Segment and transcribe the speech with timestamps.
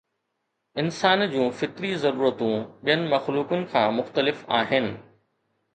[0.83, 4.93] انسان جون فطري ضرورتون ٻين مخلوقن کان مختلف آهن.